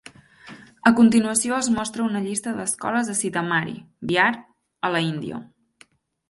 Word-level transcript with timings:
A 0.89 0.91
continuació 0.99 1.59
es 1.65 1.69
mostra 1.75 2.05
una 2.05 2.21
llista 2.23 2.53
d'escoles 2.61 3.11
a 3.13 3.15
Sitamarhi, 3.19 3.77
Bihar, 4.13 4.27
a 4.89 4.93
la 4.97 5.05
Índia. 5.11 5.41